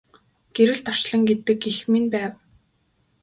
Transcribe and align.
Гэрэлт 0.55 0.85
орчлон 0.91 1.21
гэдэг 1.29 1.59
эх 1.71 1.77
минь 1.91 2.09
байв. 2.13 2.33